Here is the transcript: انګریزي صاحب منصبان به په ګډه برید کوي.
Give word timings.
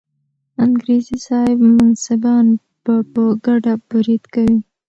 انګریزي 0.65 1.17
صاحب 1.27 1.57
منصبان 1.77 2.45
به 2.83 2.95
په 3.13 3.23
ګډه 3.45 3.73
برید 3.91 4.23
کوي. 4.33 4.59